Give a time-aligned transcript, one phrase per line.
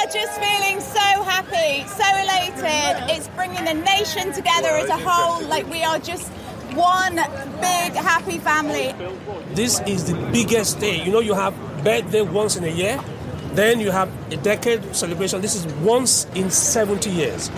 [0.00, 3.10] Are just feeling so happy, so elated.
[3.10, 5.46] It's bringing the nation together as a whole.
[5.46, 6.28] Like we are just
[6.74, 7.16] one
[7.60, 8.94] big happy family.
[9.54, 11.04] This is the biggest day.
[11.04, 11.54] You know, you have
[11.84, 12.98] birthday once in a year.
[13.52, 15.42] Then you have a decade celebration.
[15.42, 17.50] This is once in 70 years.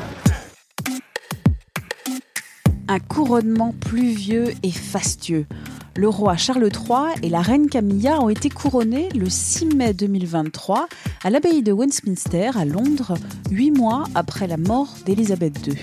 [2.88, 5.46] Un couronnement pluvieux et fastueux.
[5.95, 10.88] Le roi Charles III et la reine Camilla ont été couronnés le 6 mai 2023
[11.23, 13.15] à l'abbaye de Westminster à Londres,
[13.51, 15.76] huit mois après la mort d'Élisabeth II.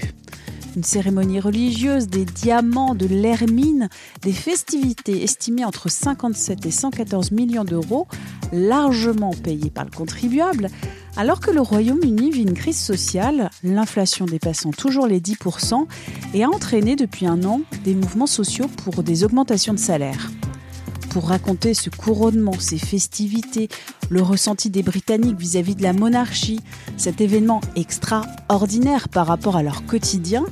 [0.76, 3.88] Une cérémonie religieuse, des diamants, de l'hermine,
[4.24, 8.08] des festivités estimées entre 57 et 114 millions d'euros,
[8.52, 10.70] largement payées par le contribuable,
[11.20, 15.86] alors que le Royaume-Uni vit une crise sociale, l'inflation dépassant toujours les 10%
[16.34, 20.32] et a entraîné depuis un an des mouvements sociaux pour des augmentations de salaire
[21.10, 23.68] pour raconter ce couronnement, ces festivités,
[24.12, 26.60] le ressenti des Britanniques vis-à-vis de la monarchie,
[26.98, 30.46] cet événement extraordinaire par rapport à leur quotidien,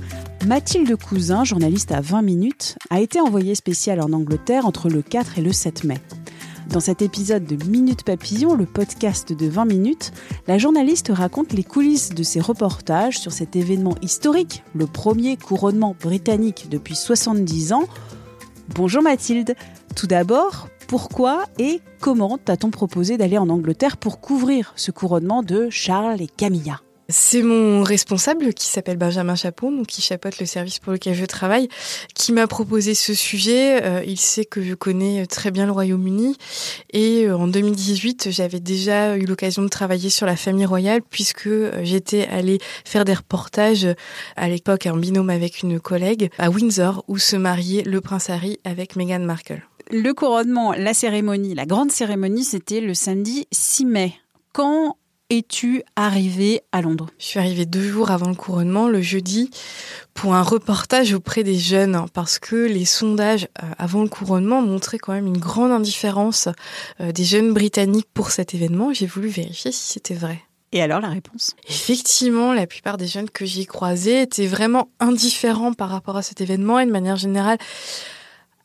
[0.47, 5.37] Mathilde Cousin, journaliste à 20 minutes, a été envoyée spéciale en Angleterre entre le 4
[5.37, 5.99] et le 7 mai.
[6.71, 10.11] Dans cet épisode de Minute Papillon, le podcast de 20 minutes,
[10.47, 15.95] la journaliste raconte les coulisses de ses reportages sur cet événement historique, le premier couronnement
[15.99, 17.85] britannique depuis 70 ans.
[18.75, 19.55] Bonjour Mathilde,
[19.95, 25.69] tout d'abord, pourquoi et comment t'a-t-on proposé d'aller en Angleterre pour couvrir ce couronnement de
[25.69, 26.81] Charles et Camilla?
[27.09, 31.25] C'est mon responsable qui s'appelle Benjamin Chapon, donc qui chapeaute le service pour lequel je
[31.25, 31.69] travaille,
[32.13, 33.83] qui m'a proposé ce sujet.
[33.83, 36.35] Euh, il sait que je connais très bien le Royaume-Uni
[36.91, 41.47] et euh, en 2018, j'avais déjà eu l'occasion de travailler sur la famille royale puisque
[41.47, 43.87] euh, j'étais allée faire des reportages
[44.35, 48.59] à l'époque en binôme avec une collègue à Windsor où se mariait le prince Harry
[48.63, 54.13] avec Meghan Markle le couronnement, la cérémonie, la grande cérémonie, c'était le samedi 6 mai.
[54.51, 54.97] Quand
[55.29, 57.09] es-tu arrivée à Londres?
[57.19, 59.49] Je suis arrivée deux jours avant le couronnement, le jeudi,
[60.13, 64.99] pour un reportage auprès des jeunes, parce que les sondages euh, avant le couronnement montraient
[64.99, 66.47] quand même une grande indifférence
[67.01, 68.93] euh, des jeunes britanniques pour cet événement.
[68.93, 70.41] J'ai voulu vérifier si c'était vrai.
[70.71, 71.55] Et alors la réponse?
[71.69, 76.41] Effectivement, la plupart des jeunes que j'ai croisés étaient vraiment indifférents par rapport à cet
[76.41, 77.57] événement et de manière générale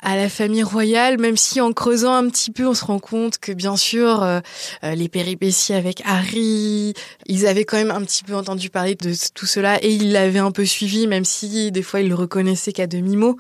[0.03, 3.39] à la famille royale, même si en creusant un petit peu, on se rend compte
[3.39, 4.41] que bien sûr, euh,
[4.83, 6.93] euh, les péripéties avec Harry,
[7.27, 10.41] ils avaient quand même un petit peu entendu parler de tout cela et ils l'avaient
[10.41, 13.37] un peu suivi, même si des fois ils le reconnaissaient qu'à demi-mot.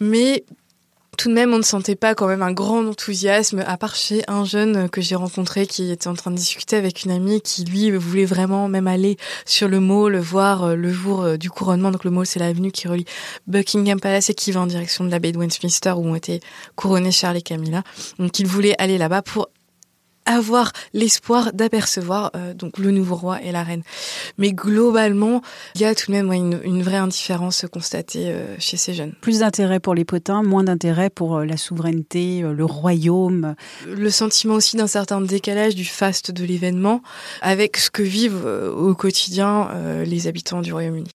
[0.00, 0.44] Mais
[1.18, 4.22] tout de même, on ne sentait pas quand même un grand enthousiasme, à part chez
[4.28, 7.64] un jeune que j'ai rencontré qui était en train de discuter avec une amie qui,
[7.64, 11.90] lui, voulait vraiment même aller sur le mall, voir euh, le jour euh, du couronnement.
[11.90, 13.04] Donc le mall, c'est l'avenue qui relie
[13.48, 16.40] Buckingham Palace et qui va en direction de la baie de Westminster où ont été
[16.76, 17.82] couronnés Charles et Camilla.
[18.20, 19.48] Donc il voulait aller là-bas pour
[20.28, 23.82] avoir l'espoir d'apercevoir euh, donc le nouveau roi et la reine.
[24.36, 25.42] Mais globalement,
[25.74, 29.12] il y a tout de même une, vraie indifférence constatée euh, chez ces jeunes.
[29.20, 33.54] Plus d'intérêt pour les potins, moins d'intérêt pour euh, la souveraineté, le royaume.
[33.86, 37.02] Le sentiment aussi d'un certain décalage du faste de l'événement
[37.40, 39.68] avec ce que vivent au quotidien
[40.04, 41.10] les habitants du Royaume-Uni.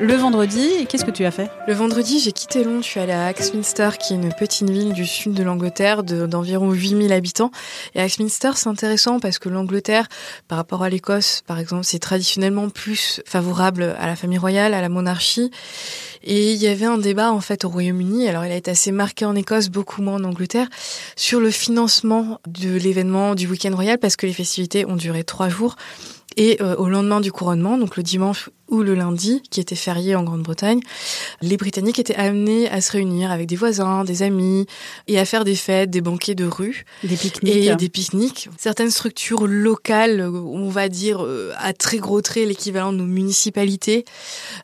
[0.00, 3.12] Le vendredi, qu'est-ce que tu as fait Le vendredi, j'ai quitté Londres, je suis allée
[3.12, 7.50] à Axminster, qui est une petite ville du sud de l'Angleterre d'environ 8000 habitants.
[7.96, 10.06] Et Axminster, c'est intéressant parce que l'Angleterre,
[10.46, 14.80] par rapport à l'Écosse, par exemple, c'est traditionnellement plus favorable à la famille royale, à
[14.80, 15.50] la monarchie.
[16.22, 18.92] Et il y avait un débat en fait au Royaume-Uni, alors il a été assez
[18.92, 20.68] marqué en Écosse, beaucoup moins en Angleterre,
[21.16, 25.48] sur le financement de l'événement du week-end royal parce que les festivités ont duré trois
[25.48, 25.74] jours.
[26.36, 30.14] Et euh, au lendemain du couronnement, donc le dimanche ou le lundi, qui était férié
[30.14, 30.80] en Grande-Bretagne,
[31.42, 34.66] les Britanniques étaient amenés à se réunir avec des voisins, des amis,
[35.06, 36.84] et à faire des fêtes, des banquets de rue.
[37.02, 37.54] Des pique-niques.
[37.54, 38.48] Et des pique-niques.
[38.58, 44.04] Certaines structures locales, on va dire euh, à très gros traits l'équivalent de nos municipalités,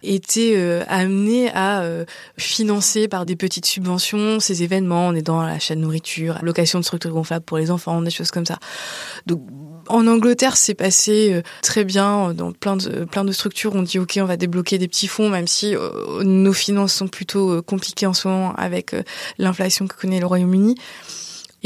[0.03, 2.05] étaient euh, amenées à euh,
[2.37, 5.09] financer par des petites subventions ces événements.
[5.09, 8.31] On est dans l'achat de nourriture, location de structures gonflables pour les enfants, des choses
[8.31, 8.59] comme ça.
[9.27, 9.43] Donc
[9.89, 13.75] en Angleterre, c'est passé très bien dans plein de plein de structures.
[13.75, 17.09] On dit ok, on va débloquer des petits fonds, même si euh, nos finances sont
[17.09, 19.03] plutôt euh, compliquées en ce moment avec euh,
[19.39, 20.77] l'inflation que connaît le Royaume-Uni.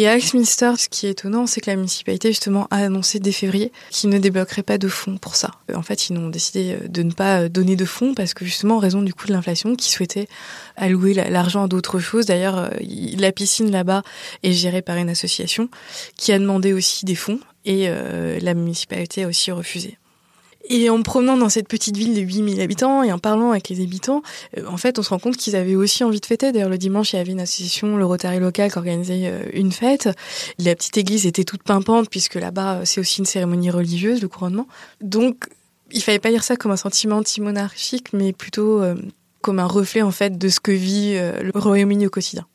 [0.00, 3.32] Et à Axminster, ce qui est étonnant, c'est que la municipalité justement a annoncé dès
[3.32, 5.50] février qu'ils ne débloqueraient pas de fonds pour ça.
[5.74, 8.76] En fait, ils ont décidé euh, de ne pas donner de fonds parce que justement
[8.76, 10.28] en raison du coût de l'inflation, qu'ils souhaitaient
[10.76, 12.26] allouer l'argent à d'autres choses.
[12.26, 12.68] D'ailleurs, euh,
[13.18, 14.04] la piscine là-bas
[14.44, 15.68] est gérée par une association
[16.16, 19.98] qui a demandé aussi des fonds et euh, la municipalité a aussi refusé.
[20.68, 23.70] Et en me promenant dans cette petite ville de 8000 habitants et en parlant avec
[23.70, 24.22] les habitants,
[24.56, 26.52] euh, en fait, on se rend compte qu'ils avaient aussi envie de fêter.
[26.52, 29.72] D'ailleurs, le dimanche, il y avait une association, le Rotary local, qui organisait euh, une
[29.72, 30.10] fête.
[30.58, 34.68] La petite église était toute pimpante puisque là-bas, c'est aussi une cérémonie religieuse, le couronnement.
[35.00, 35.48] Donc,
[35.90, 38.94] il fallait pas dire ça comme un sentiment anti-monarchique, mais plutôt euh,
[39.40, 42.46] comme un reflet, en fait, de ce que vit le Royaume-Uni au quotidien.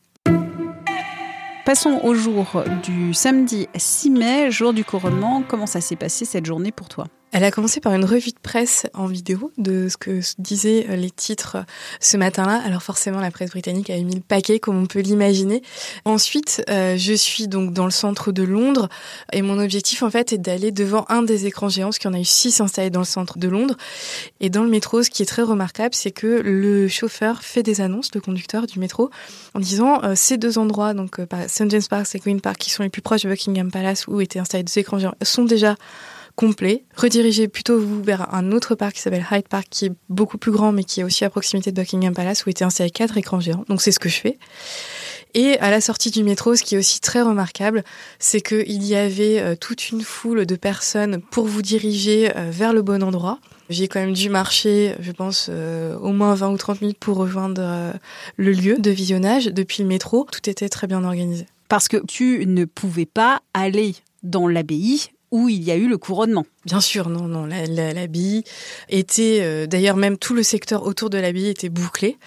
[1.65, 5.43] Passons au jour du samedi 6 mai, jour du couronnement.
[5.47, 7.07] Comment ça s'est passé cette journée pour toi?
[7.33, 10.95] Elle a commencé par une revue de presse en vidéo de ce que disaient euh,
[10.95, 11.63] les titres euh,
[11.99, 12.61] ce matin-là.
[12.63, 15.63] Alors forcément, la presse britannique a mis le paquet, comme on peut l'imaginer.
[16.05, 18.87] Ensuite, euh, je suis donc dans le centre de Londres
[19.31, 22.13] et mon objectif, en fait, est d'aller devant un des écrans géants, parce qu'il y
[22.13, 23.77] en a eu six installés dans le centre de Londres.
[24.39, 27.81] Et dans le métro, ce qui est très remarquable, c'est que le chauffeur fait des
[27.81, 29.09] annonces, le conducteur du métro,
[29.55, 32.89] en disant ces deux endroits, donc St James Park et Queen Park, qui sont les
[32.89, 35.75] plus proches de Buckingham Palace, où étaient installés deux écrans géants, sont déjà
[36.35, 36.83] complet.
[36.95, 40.51] Redirigez plutôt vous vers un autre parc qui s'appelle Hyde Park, qui est beaucoup plus
[40.51, 43.39] grand, mais qui est aussi à proximité de Buckingham Palace, où étaient installés quatre écrans
[43.39, 43.65] géants.
[43.69, 44.37] Donc c'est ce que je fais.
[45.35, 47.83] Et à la sortie du métro, ce qui est aussi très remarquable,
[48.19, 52.71] c'est qu'il y avait euh, toute une foule de personnes pour vous diriger euh, vers
[52.71, 53.39] le bon endroit.
[53.69, 57.17] J'ai quand même dû marcher, je pense, euh, au moins 20 ou 30 minutes pour
[57.17, 57.93] rejoindre
[58.37, 60.27] le lieu de visionnage depuis le métro.
[60.31, 61.47] Tout était très bien organisé.
[61.69, 65.97] Parce que tu ne pouvais pas aller dans l'abbaye où il y a eu le
[65.97, 66.45] couronnement.
[66.63, 67.47] Bien sûr, non, non.
[67.47, 68.43] L'abbaye
[68.87, 72.17] était, euh, d'ailleurs, même tout le secteur autour de l'abbaye était bouclé.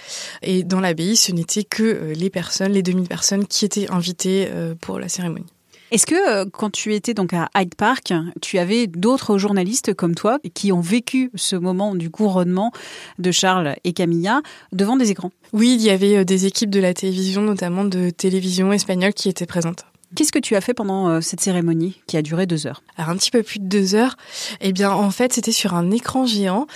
[0.42, 4.48] Et dans l'abbaye, ce n'était que euh, les personnes, les 2000 personnes qui étaient invitées
[4.50, 5.46] euh, pour la cérémonie.
[5.92, 8.12] Est-ce que quand tu étais donc à Hyde Park,
[8.42, 12.72] tu avais d'autres journalistes comme toi qui ont vécu ce moment du couronnement
[13.20, 14.42] de Charles et Camilla
[14.72, 15.30] devant des écrans?
[15.52, 19.46] Oui, il y avait des équipes de la télévision, notamment de télévision espagnole, qui étaient
[19.46, 19.84] présentes.
[20.14, 22.82] Qu'est-ce que tu as fait pendant euh, cette cérémonie qui a duré deux heures?
[22.96, 24.16] Alors un petit peu plus de deux heures.
[24.60, 26.66] Eh bien, en fait, c'était sur un écran géant,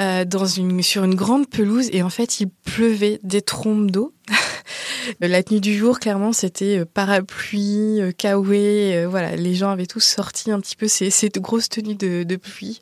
[0.00, 4.12] euh, dans une sur une grande pelouse, et en fait, il pleuvait des trompes d'eau.
[5.20, 9.04] La tenue du jour, clairement, c'était euh, parapluie, kawaii.
[9.06, 12.36] Voilà, les gens avaient tous sorti un petit peu ces, ces grosses tenues de, de
[12.36, 12.80] pluie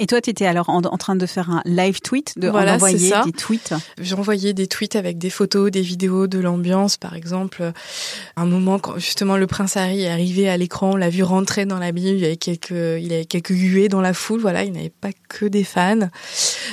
[0.00, 3.12] et toi, tu étais alors en, train de faire un live tweet, de voilà, envoyer
[3.26, 6.96] des tweets J'envoyais des tweets avec des photos, des vidéos de l'ambiance.
[6.96, 7.70] Par exemple,
[8.34, 11.66] un moment quand justement le prince Harry est arrivé à l'écran, on l'a vu rentrer
[11.66, 14.40] dans la Bible, il y avait quelques, il y avait quelques huées dans la foule.
[14.40, 16.08] Voilà, il n'avait pas que des fans.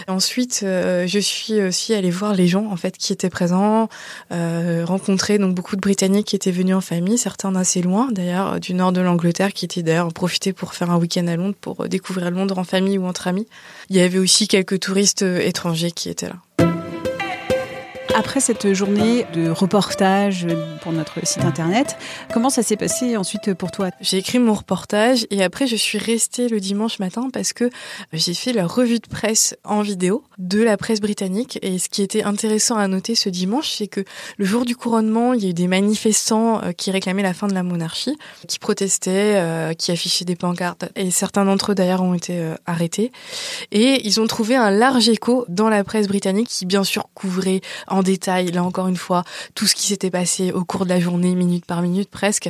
[0.08, 3.90] Ensuite, euh, je suis aussi allée voir les gens en fait qui étaient présents,
[4.32, 8.60] euh, rencontrer donc beaucoup de Britanniques qui étaient venus en famille, certains d'assez loin, d'ailleurs
[8.60, 11.88] du nord de l'Angleterre, qui étaient d'ailleurs profités pour faire un week-end à Londres, pour
[11.88, 13.48] découvrir Londres en famille ou en amis.
[13.90, 16.77] Il y avait aussi quelques touristes euh, étrangers qui étaient là.
[18.20, 20.48] Après cette journée de reportage
[20.82, 21.98] pour notre site internet,
[22.34, 23.92] comment ça s'est passé ensuite pour toi?
[24.02, 27.70] J'ai écrit mon reportage et après je suis restée le dimanche matin parce que
[28.14, 31.60] j'ai fait la revue de presse en vidéo de la presse britannique.
[31.62, 34.04] Et ce qui était intéressant à noter ce dimanche, c'est que
[34.38, 37.46] le jour du couronnement, il y a eu des manifestants euh, qui réclamaient la fin
[37.46, 38.18] de la monarchie,
[38.48, 40.86] qui protestaient, euh, qui affichaient des pancartes.
[40.96, 43.12] Et certains d'entre eux d'ailleurs ont été euh, arrêtés.
[43.72, 47.62] Et ils ont trouvé un large écho dans la presse britannique qui bien sûr couvrait
[47.88, 49.24] en détail, là encore une fois,
[49.56, 52.50] tout ce qui s'était passé au cours de la journée, minute par minute presque,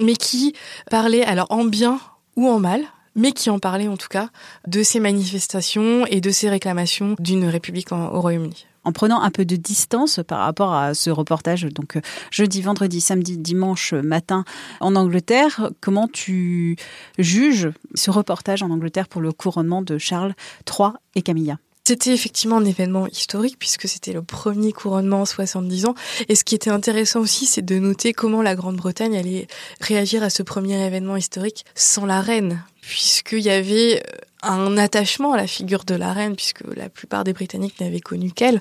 [0.00, 0.54] mais qui
[0.90, 2.00] parlait alors en bien
[2.36, 2.82] ou en mal,
[3.14, 4.30] mais qui en parlait en tout cas
[4.66, 9.44] de ces manifestations et de ces réclamations d'une république au Royaume-Uni en prenant un peu
[9.44, 12.00] de distance par rapport à ce reportage, donc euh,
[12.30, 14.44] jeudi, vendredi, samedi, dimanche matin
[14.80, 15.70] en Angleterre.
[15.82, 16.76] Comment tu
[17.18, 20.34] juges ce reportage en Angleterre pour le couronnement de Charles
[20.66, 21.58] III et Camilla?
[21.88, 25.94] C'était effectivement un événement historique puisque c'était le premier couronnement en 70 ans.
[26.28, 29.46] Et ce qui était intéressant aussi, c'est de noter comment la Grande-Bretagne allait
[29.80, 35.32] réagir à ce premier événement historique sans la reine, puisqu'il y avait euh, un attachement
[35.32, 38.60] à la figure de la reine, puisque la plupart des Britanniques n'avaient connu qu'elle,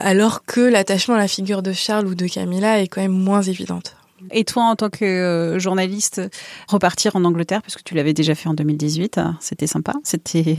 [0.00, 3.42] alors que l'attachement à la figure de Charles ou de Camilla est quand même moins
[3.42, 3.94] évidente.
[4.32, 6.20] Et toi, en tant que euh, journaliste,
[6.66, 10.56] repartir en Angleterre, puisque tu l'avais déjà fait en 2018, c'était sympa, c'était...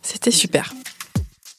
[0.00, 0.74] C'était super.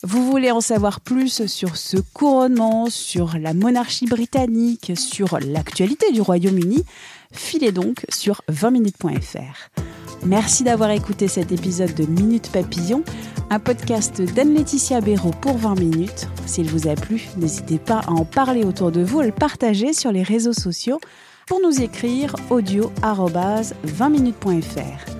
[0.07, 6.21] Vous voulez en savoir plus sur ce couronnement, sur la monarchie britannique, sur l'actualité du
[6.21, 6.83] Royaume-Uni
[7.31, 9.81] Filez donc sur 20minutes.fr.
[10.23, 13.03] Merci d'avoir écouté cet épisode de Minute Papillon,
[13.49, 16.27] un podcast d'Anne-Laetitia Béraud pour 20 minutes.
[16.45, 19.93] S'il vous a plu, n'hésitez pas à en parler autour de vous, à le partager
[19.93, 20.99] sur les réseaux sociaux.
[21.47, 25.14] pour nous écrire audio 20minutes.fr.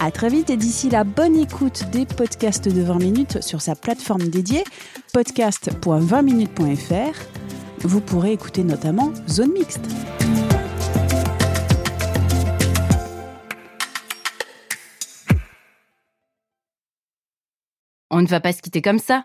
[0.00, 3.74] À très vite et d'ici la bonne écoute des podcasts de 20 minutes sur sa
[3.74, 4.62] plateforme dédiée
[5.12, 7.18] podcast.20minutes.fr.
[7.80, 9.88] Vous pourrez écouter notamment Zone Mixte.
[18.10, 19.24] On ne va pas se quitter comme ça.